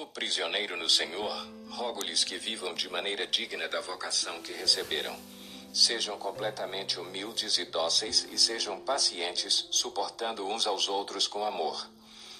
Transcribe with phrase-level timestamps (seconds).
[0.00, 5.18] O prisioneiro no Senhor, rogo-lhes que vivam de maneira digna da vocação que receberam.
[5.74, 11.84] Sejam completamente humildes e dóceis e sejam pacientes, suportando uns aos outros com amor.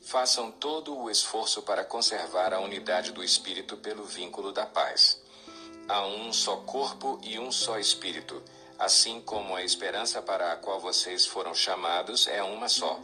[0.00, 5.20] Façam todo o esforço para conservar a unidade do espírito pelo vínculo da paz.
[5.86, 8.42] Há um só corpo e um só espírito,
[8.78, 12.98] assim como a esperança para a qual vocês foram chamados é uma só.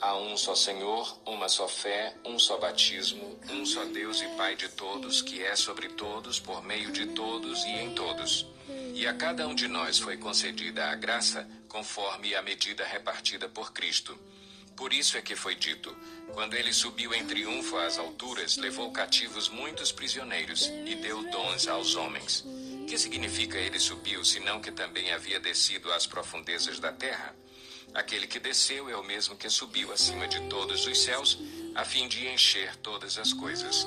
[0.00, 4.56] Há um só Senhor, uma só fé, um só batismo, um só Deus e Pai
[4.56, 8.46] de todos, que é sobre todos, por meio de todos e em todos.
[8.94, 13.74] E a cada um de nós foi concedida a graça conforme a medida repartida por
[13.74, 14.18] Cristo.
[14.74, 15.94] Por isso é que foi dito:
[16.32, 21.94] quando ele subiu em triunfo às alturas, levou cativos muitos prisioneiros e deu dons aos
[21.94, 22.42] homens.
[22.88, 27.36] Que significa ele subiu, senão que também havia descido às profundezas da terra?
[27.94, 31.38] Aquele que desceu é o mesmo que subiu acima de todos os céus,
[31.74, 33.86] a fim de encher todas as coisas.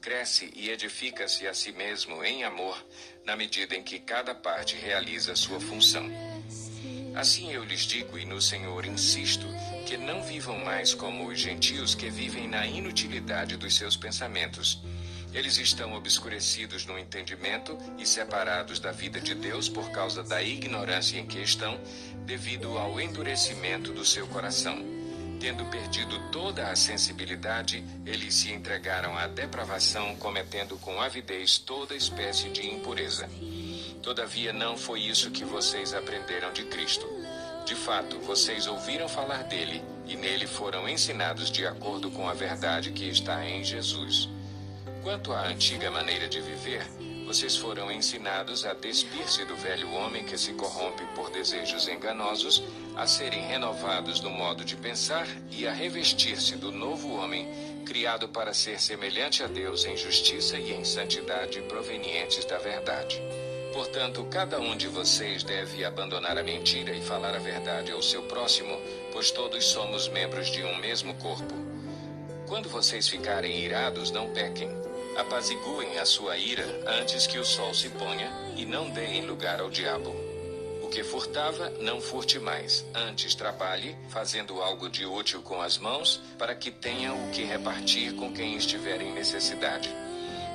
[0.00, 2.82] cresce e edifica-se a si mesmo em amor,
[3.24, 6.08] na medida em que cada parte realiza sua função.
[7.14, 9.46] Assim eu lhes digo e no Senhor insisto,
[9.86, 14.80] que não vivam mais como os gentios que vivem na inutilidade dos seus pensamentos
[15.32, 21.18] eles estão obscurecidos no entendimento e separados da vida de Deus por causa da ignorância
[21.18, 21.78] em que estão,
[22.24, 24.97] devido ao endurecimento do seu coração.
[25.40, 32.48] Tendo perdido toda a sensibilidade, eles se entregaram à depravação, cometendo com avidez toda espécie
[32.48, 33.28] de impureza.
[34.02, 37.06] Todavia, não foi isso que vocês aprenderam de Cristo.
[37.64, 42.90] De fato, vocês ouviram falar dele e nele foram ensinados de acordo com a verdade
[42.90, 44.28] que está em Jesus.
[45.02, 46.84] Quanto à antiga maneira de viver,
[47.28, 52.62] vocês foram ensinados a despir-se do velho homem que se corrompe por desejos enganosos,
[52.96, 57.46] a serem renovados no modo de pensar e a revestir-se do novo homem,
[57.84, 63.20] criado para ser semelhante a Deus em justiça e em santidade provenientes da verdade.
[63.74, 68.22] Portanto, cada um de vocês deve abandonar a mentira e falar a verdade ao seu
[68.22, 68.74] próximo,
[69.12, 71.54] pois todos somos membros de um mesmo corpo.
[72.46, 74.87] Quando vocês ficarem irados, não pequem.
[75.18, 79.68] Apaziguem a sua ira antes que o sol se ponha e não deem lugar ao
[79.68, 80.14] diabo.
[80.80, 82.84] O que furtava, não furte mais.
[82.94, 88.14] Antes trabalhe, fazendo algo de útil com as mãos, para que tenha o que repartir
[88.14, 89.92] com quem estiver em necessidade.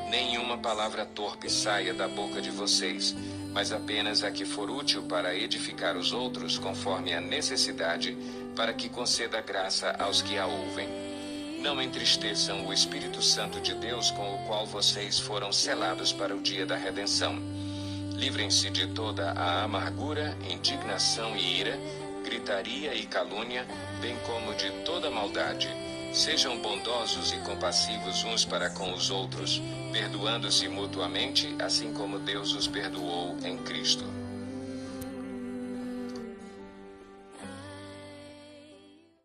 [0.10, 3.14] Nenhuma palavra torpe saia da boca de vocês,
[3.52, 8.18] mas apenas a que for útil para edificar os outros conforme a necessidade,
[8.56, 11.03] para que conceda graça aos que a ouvem.
[11.64, 16.42] Não entristeçam o Espírito Santo de Deus com o qual vocês foram selados para o
[16.42, 17.42] dia da redenção.
[18.18, 21.80] Livrem-se de toda a amargura, indignação e ira,
[22.22, 23.66] gritaria e calúnia,
[24.02, 25.70] bem como de toda maldade.
[26.12, 29.62] Sejam bondosos e compassivos uns para com os outros,
[29.94, 34.04] perdoando-se mutuamente, assim como Deus os perdoou em Cristo.